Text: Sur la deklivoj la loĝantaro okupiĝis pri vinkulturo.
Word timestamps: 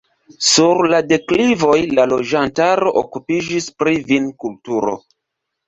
Sur 0.45 0.79
la 0.93 1.01
deklivoj 1.11 1.75
la 1.99 2.07
loĝantaro 2.15 2.95
okupiĝis 3.03 3.71
pri 3.79 3.97
vinkulturo. 4.11 4.99